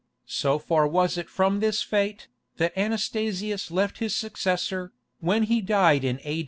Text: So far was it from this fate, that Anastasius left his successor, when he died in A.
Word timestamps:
So 0.25 0.57
far 0.57 0.87
was 0.87 1.15
it 1.15 1.29
from 1.29 1.59
this 1.59 1.83
fate, 1.83 2.27
that 2.57 2.75
Anastasius 2.75 3.69
left 3.69 3.99
his 3.99 4.15
successor, 4.15 4.93
when 5.19 5.43
he 5.43 5.61
died 5.61 6.03
in 6.03 6.19
A. 6.23 6.39